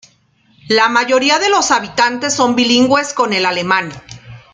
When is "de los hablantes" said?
1.37-2.33